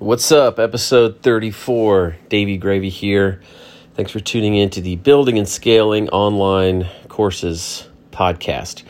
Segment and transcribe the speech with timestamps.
[0.00, 0.58] What's up?
[0.58, 2.16] Episode 34.
[2.28, 3.40] Davey Gravy here.
[3.94, 8.82] Thanks for tuning in to the Building and Scaling Online Courses podcast.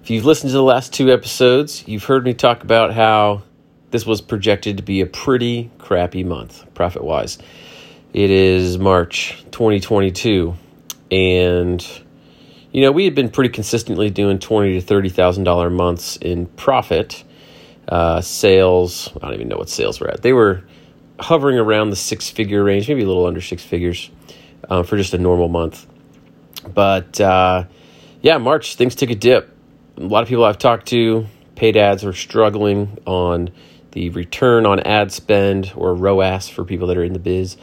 [0.00, 3.42] If you've listened to the last two episodes, you've heard me talk about how
[3.90, 7.36] this was projected to be a pretty crappy month, profit wise.
[8.12, 10.54] It is March 2022,
[11.10, 11.84] and
[12.70, 16.46] you know we had been pretty consistently doing twenty to thirty thousand dollar months in
[16.46, 17.24] profit
[17.88, 19.10] uh, sales.
[19.16, 20.22] I don't even know what sales were at.
[20.22, 20.64] They were
[21.18, 24.10] hovering around the six figure range, maybe a little under six figures
[24.68, 25.86] uh, for just a normal month.
[26.72, 27.64] But uh,
[28.22, 29.50] yeah, March, things took a dip.
[29.96, 33.50] A lot of people I've talked to, paid ads are struggling on
[33.92, 37.56] the return on ad spend or ROAS for people that are in the biz.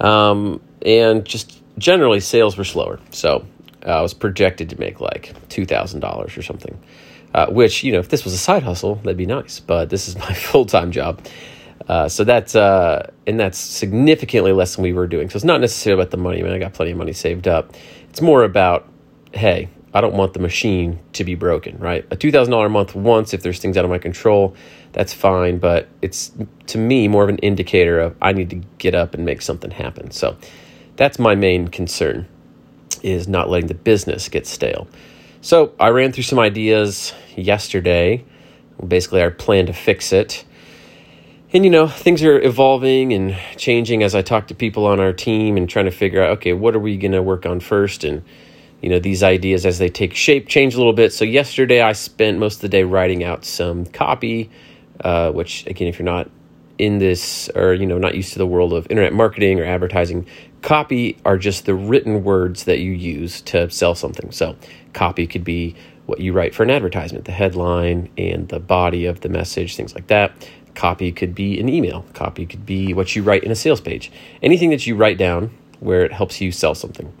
[0.00, 3.00] Um, and just generally, sales were slower.
[3.10, 3.46] So
[3.84, 6.78] uh, I was projected to make like $2,000 or something
[7.34, 10.08] uh, which you know if this was a side hustle that'd be nice but this
[10.08, 11.24] is my full-time job.
[11.88, 15.30] Uh, so that's uh, and that's significantly less than we were doing.
[15.30, 16.40] So it's not necessarily about the money.
[16.40, 17.74] I mean I got plenty of money saved up.
[18.08, 18.88] It's more about
[19.32, 22.04] hey I don't want the machine to be broken right?
[22.10, 24.54] A $2000 a month once if there's things out of my control
[24.92, 26.32] that's fine but it's
[26.66, 29.70] to me more of an indicator of I need to get up and make something
[29.70, 30.10] happen.
[30.10, 30.36] So
[30.96, 32.26] that's my main concern
[33.02, 34.88] is not letting the business get stale
[35.40, 38.24] so I ran through some ideas yesterday,
[38.86, 40.44] basically our plan to fix it.
[41.52, 45.12] And you know, things are evolving and changing as I talk to people on our
[45.12, 48.04] team and trying to figure out, okay, what are we going to work on first?
[48.04, 48.22] And
[48.82, 51.12] you know, these ideas as they take shape change a little bit.
[51.12, 54.50] So yesterday I spent most of the day writing out some copy,
[55.00, 56.30] uh, which again, if you're not
[56.78, 60.26] in this or you know not used to the world of internet marketing or advertising
[60.66, 64.32] copy are just the written words that you use to sell something.
[64.32, 64.56] So
[64.94, 69.20] copy could be what you write for an advertisement the headline and the body of
[69.20, 70.32] the message things like that.
[70.74, 72.04] Copy could be an email.
[72.14, 74.10] Copy could be what you write in a sales page.
[74.42, 77.12] Anything that you write down where it helps you sell something.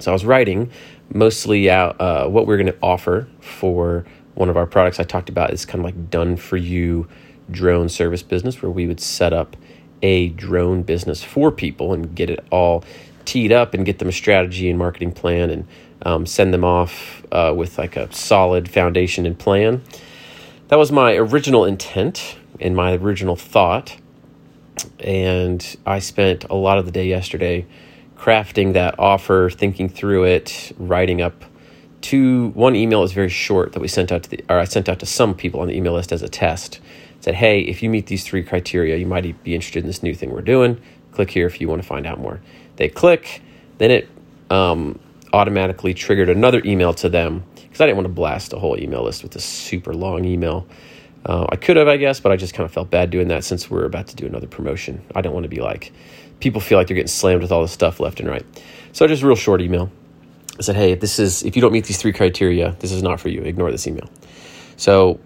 [0.00, 0.72] So i was writing
[1.14, 4.04] mostly out uh, what we're going to offer for
[4.34, 7.06] one of our products i talked about is kind of like done for you
[7.50, 9.56] drone service business where we would set up
[10.02, 12.84] a drone business for people and get it all
[13.24, 15.66] teed up and get them a strategy and marketing plan and
[16.04, 19.82] um, send them off uh, with like a solid foundation and plan.
[20.68, 23.96] That was my original intent and my original thought.
[24.98, 27.66] And I spent a lot of the day yesterday
[28.16, 31.44] crafting that offer, thinking through it, writing up
[32.00, 32.48] two.
[32.48, 34.98] One email is very short that we sent out to the, or I sent out
[35.00, 36.80] to some people on the email list as a test
[37.22, 40.14] said, hey, if you meet these three criteria, you might be interested in this new
[40.14, 40.80] thing we're doing.
[41.12, 42.40] Click here if you want to find out more.
[42.76, 43.40] They click,
[43.78, 44.08] then it
[44.50, 44.98] um,
[45.32, 49.04] automatically triggered another email to them because I didn't want to blast a whole email
[49.04, 50.66] list with a super long email.
[51.24, 53.44] Uh, I could have, I guess, but I just kind of felt bad doing that
[53.44, 55.00] since we're about to do another promotion.
[55.14, 55.92] I don't want to be like,
[56.40, 58.44] people feel like they're getting slammed with all this stuff left and right.
[58.92, 59.90] So just a real short email.
[60.58, 63.02] I said, hey, if this is if you don't meet these three criteria, this is
[63.02, 63.42] not for you.
[63.42, 64.10] Ignore this email.
[64.76, 65.20] So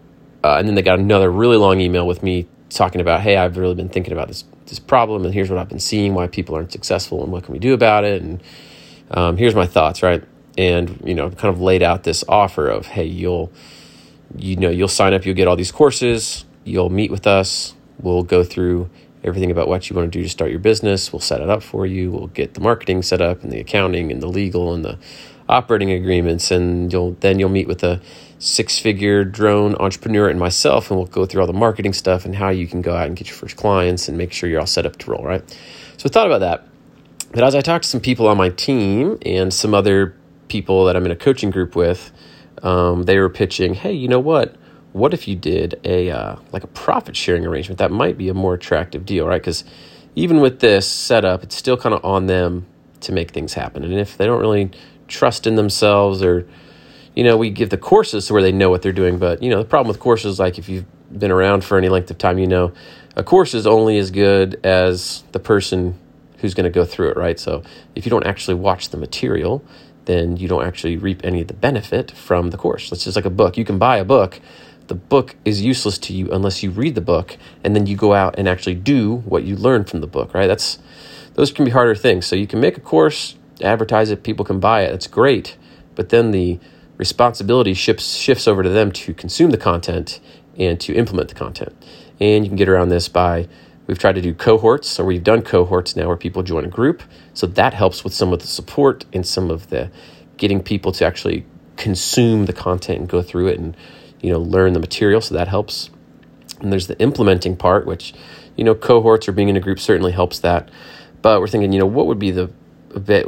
[0.46, 3.56] uh, and then they got another really long email with me talking about, hey, I've
[3.56, 6.54] really been thinking about this this problem, and here's what I've been seeing, why people
[6.54, 8.40] aren't successful, and what can we do about it, and
[9.10, 10.22] um, here's my thoughts, right?
[10.56, 13.52] And you know, kind of laid out this offer of, hey, you'll
[14.36, 18.22] you know you'll sign up, you'll get all these courses, you'll meet with us, we'll
[18.22, 18.88] go through
[19.26, 21.12] everything about what you want to do to start your business.
[21.12, 22.10] We'll set it up for you.
[22.10, 24.98] We'll get the marketing set up and the accounting and the legal and the
[25.48, 28.00] operating agreements, and you'll then you'll meet with a
[28.38, 32.36] six figure drone entrepreneur and myself, and we'll go through all the marketing stuff and
[32.36, 34.66] how you can go out and get your first clients and make sure you're all
[34.66, 35.48] set up to roll, right?
[35.96, 36.66] So I thought about that.
[37.32, 40.14] But as I talked to some people on my team and some other
[40.48, 42.12] people that I'm in a coaching group with,
[42.62, 44.56] um, they were pitching, hey, you know what?
[44.96, 47.78] What if you did a uh, like a profit sharing arrangement?
[47.78, 49.40] That might be a more attractive deal, right?
[49.40, 49.62] Because
[50.14, 52.64] even with this setup, it's still kind of on them
[53.00, 53.84] to make things happen.
[53.84, 54.70] And if they don't really
[55.06, 56.48] trust in themselves or
[57.16, 59.18] you know, we give the courses where they know what they're doing.
[59.18, 60.84] But, you know, the problem with courses, like if you've
[61.18, 62.72] been around for any length of time, you know,
[63.16, 65.98] a course is only as good as the person
[66.38, 67.40] who's going to go through it, right?
[67.40, 67.62] So
[67.94, 69.64] if you don't actually watch the material,
[70.04, 72.92] then you don't actually reap any of the benefit from the course.
[72.92, 73.56] It's just like a book.
[73.56, 74.38] You can buy a book.
[74.88, 78.14] The book is useless to you unless you read the book and then you go
[78.14, 80.46] out and actually do what you learn from the book, right?
[80.46, 80.78] That's
[81.34, 82.26] those can be harder things.
[82.26, 84.94] So you can make a course, advertise it, people can buy it.
[84.94, 85.56] It's great.
[85.94, 86.58] But then the
[86.96, 90.20] responsibility shifts shifts over to them to consume the content
[90.58, 91.74] and to implement the content.
[92.20, 93.48] And you can get around this by
[93.86, 97.02] we've tried to do cohorts, or we've done cohorts now where people join a group.
[97.34, 99.90] So that helps with some of the support and some of the
[100.36, 101.44] getting people to actually
[101.76, 103.76] consume the content and go through it and
[104.20, 105.20] you know learn the material.
[105.20, 105.90] So that helps.
[106.60, 108.14] And there's the implementing part, which
[108.56, 110.70] you know, cohorts or being in a group certainly helps that.
[111.22, 112.50] But we're thinking, you know, what would be the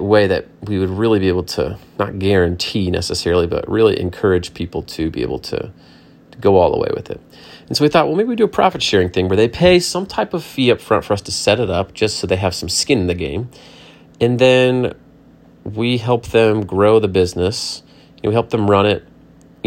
[0.00, 4.82] way that we would really be able to not guarantee necessarily, but really encourage people
[4.82, 5.70] to be able to,
[6.30, 7.20] to go all the way with it.
[7.66, 9.78] And so we thought, well, maybe we do a profit sharing thing where they pay
[9.78, 12.36] some type of fee up front for us to set it up just so they
[12.36, 13.50] have some skin in the game.
[14.20, 14.94] And then
[15.64, 17.82] we help them grow the business.
[18.16, 19.06] You know, we help them run it.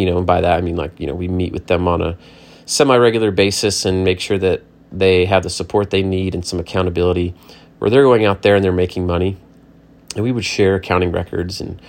[0.02, 2.02] You know, and by that I mean like, you know, we meet with them on
[2.02, 2.18] a
[2.66, 6.60] semi regular basis and make sure that they have the support they need and some
[6.60, 7.34] accountability
[7.80, 9.38] where they're going out there and they're making money.
[10.16, 11.82] And we would share accounting records and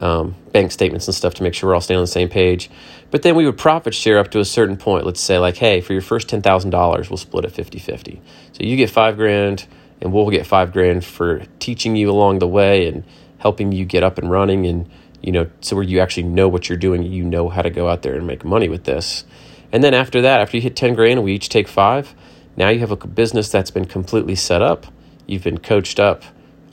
[0.00, 2.68] um, bank statements and stuff to make sure we're all staying on the same page.
[3.10, 5.06] But then we would profit share up to a certain point.
[5.06, 8.20] Let's say, like, hey, for your first $10,000, we'll split it 50 50.
[8.52, 9.66] So you get five grand,
[10.00, 13.04] and we'll get five grand for teaching you along the way and
[13.38, 14.66] helping you get up and running.
[14.66, 14.90] And,
[15.22, 17.88] you know, so where you actually know what you're doing, you know how to go
[17.88, 19.24] out there and make money with this.
[19.70, 22.14] And then after that, after you hit 10 grand, we each take five.
[22.56, 24.86] Now you have a business that's been completely set up.
[25.26, 26.24] You've been coached up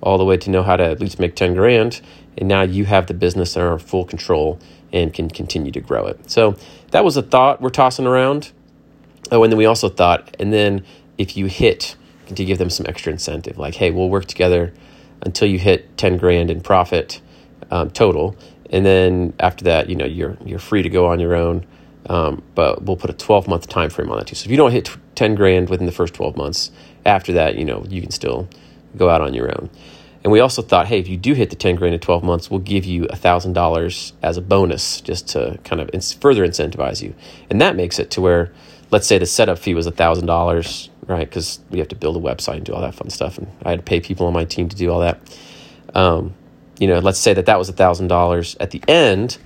[0.01, 2.01] all the way to know how to at least make 10 grand.
[2.37, 4.59] And now you have the business in full control
[4.91, 6.29] and can continue to grow it.
[6.29, 6.55] So
[6.91, 8.51] that was a thought we're tossing around.
[9.31, 10.83] Oh, and then we also thought, and then
[11.17, 11.95] if you hit,
[12.35, 14.73] to give them some extra incentive, like, hey, we'll work together
[15.21, 17.21] until you hit 10 grand in profit
[17.71, 18.35] um, total.
[18.71, 21.65] And then after that, you know, you're, you're free to go on your own.
[22.05, 24.35] Um, but we'll put a 12 month time frame on that too.
[24.35, 26.71] So if you don't hit 10 grand within the first 12 months,
[27.05, 28.47] after that, you know, you can still
[28.95, 29.69] go out on your own.
[30.23, 32.51] And we also thought, hey, if you do hit the 10 grand in 12 months,
[32.51, 35.89] we'll give you $1,000 as a bonus just to kind of
[36.19, 37.15] further incentivize you.
[37.49, 38.51] And that makes it to where,
[38.91, 41.29] let's say the setup fee was $1,000, right?
[41.29, 43.37] Because we have to build a website and do all that fun stuff.
[43.37, 45.21] And I had to pay people on my team to do all that.
[45.95, 46.33] Um,
[46.79, 48.57] you know, let's say that that was $1,000.
[48.59, 49.37] At the end,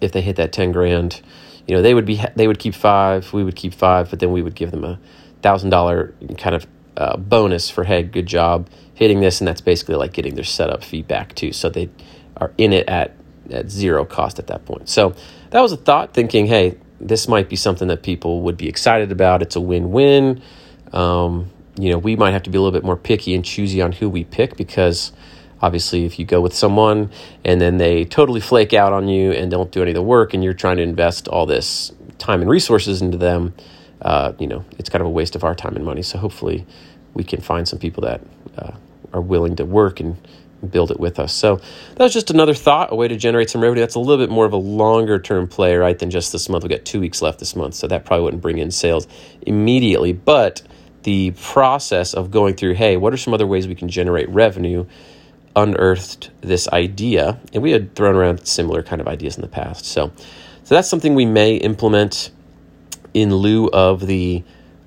[0.00, 1.20] if they hit that 10 grand,
[1.66, 4.32] you know, they would be, they would keep five, we would keep five, but then
[4.32, 4.98] we would give them a
[5.42, 6.66] $1,000 kind of
[6.96, 10.84] uh, bonus for, hey, good job hitting this, and that's basically like getting their setup
[10.84, 11.52] feedback too.
[11.52, 11.90] So they
[12.36, 13.16] are in it at
[13.50, 14.88] at zero cost at that point.
[14.88, 15.14] So
[15.50, 19.12] that was a thought, thinking, hey, this might be something that people would be excited
[19.12, 19.42] about.
[19.42, 20.40] It's a win-win.
[20.92, 23.82] Um, you know, we might have to be a little bit more picky and choosy
[23.82, 25.12] on who we pick because
[25.64, 27.10] obviously if you go with someone
[27.44, 30.34] and then they totally flake out on you and don't do any of the work
[30.34, 33.54] and you're trying to invest all this time and resources into them
[34.02, 36.66] uh, you know it's kind of a waste of our time and money so hopefully
[37.14, 38.20] we can find some people that
[38.58, 38.72] uh,
[39.12, 40.16] are willing to work and
[40.70, 41.32] build it with us.
[41.32, 43.80] So that was just another thought, a way to generate some revenue.
[43.80, 46.64] That's a little bit more of a longer term play, right, than just this month.
[46.64, 49.06] We've got two weeks left this month, so that probably wouldn't bring in sales
[49.42, 50.12] immediately.
[50.12, 50.62] But
[51.02, 54.86] the process of going through, hey, what are some other ways we can generate revenue,
[55.56, 57.40] unearthed this idea.
[57.52, 59.84] And we had thrown around similar kind of ideas in the past.
[59.84, 60.12] So,
[60.64, 62.30] so that's something we may implement
[63.12, 64.42] in lieu of the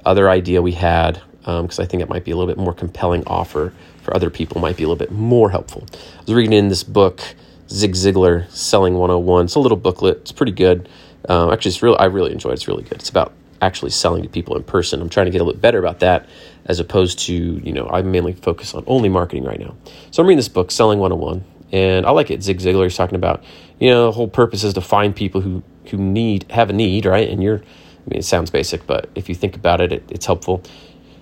[0.06, 2.74] other idea we had because um, I think it might be a little bit more
[2.74, 5.86] compelling offer for other people, might be a little bit more helpful.
[5.94, 7.22] I was reading in this book,
[7.70, 9.46] Zig Ziglar, Selling 101.
[9.46, 10.18] It's a little booklet.
[10.18, 10.90] It's pretty good.
[11.30, 12.56] Um, actually, it's really I really enjoyed it.
[12.56, 13.00] It's really good.
[13.00, 15.02] It's about actually selling to people in person.
[15.02, 16.28] I'm trying to get a little bit better about that
[16.66, 19.76] as opposed to, you know, I'm mainly focus on only marketing right now.
[20.12, 22.44] So I'm reading this book, Selling 101, and I like it.
[22.44, 23.44] Zig Ziglar is talking about,
[23.80, 27.06] you know, the whole purpose is to find people who, who need, have a need,
[27.06, 27.30] right?
[27.30, 30.26] And you're, I mean, it sounds basic, but if you think about it, it it's
[30.26, 30.64] helpful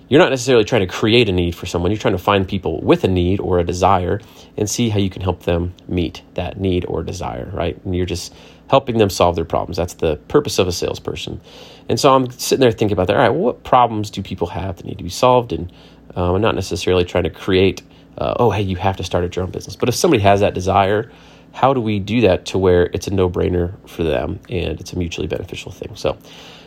[0.08, 1.90] you're not necessarily trying to create a need for someone.
[1.90, 4.20] You're trying to find people with a need or a desire
[4.56, 7.78] and see how you can help them meet that need or desire, right?
[7.84, 8.32] And you're just
[8.68, 9.76] helping them solve their problems.
[9.76, 11.40] That's the purpose of a salesperson.
[11.88, 13.16] And so I'm sitting there thinking about that.
[13.16, 15.52] All right, what problems do people have that need to be solved?
[15.52, 15.72] And
[16.16, 17.82] uh, I'm not necessarily trying to create,
[18.18, 19.76] uh, oh, hey, you have to start a drone business.
[19.76, 21.10] But if somebody has that desire,
[21.52, 24.92] how do we do that to where it's a no brainer for them and it's
[24.92, 25.96] a mutually beneficial thing?
[25.96, 26.16] So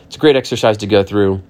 [0.06, 1.42] it's a great exercise to go through.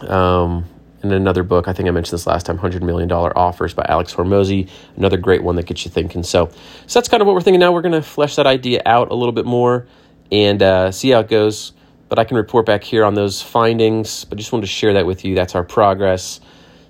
[0.00, 0.64] Um,
[1.04, 1.68] in another book.
[1.68, 4.68] I think I mentioned this last time, $100 Million Offers by Alex Hormozi.
[4.96, 6.22] Another great one that gets you thinking.
[6.22, 6.48] So,
[6.86, 7.72] so that's kind of what we're thinking now.
[7.72, 9.86] We're going to flesh that idea out a little bit more
[10.32, 11.72] and uh, see how it goes.
[12.08, 14.24] But I can report back here on those findings.
[14.24, 15.34] But just wanted to share that with you.
[15.34, 16.40] That's our progress.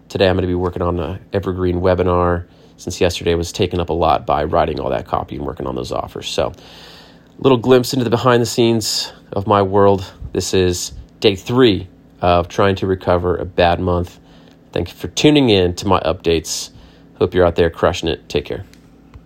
[0.08, 3.88] Today I'm going to be working on an evergreen webinar since yesterday was taken up
[3.88, 6.28] a lot by writing all that copy and working on those offers.
[6.28, 10.12] So, a little glimpse into the behind the scenes of my world.
[10.32, 11.88] This is day three
[12.24, 14.18] of trying to recover a bad month.
[14.72, 16.70] Thank you for tuning in to my updates.
[17.18, 18.26] Hope you're out there crushing it.
[18.30, 18.64] Take care.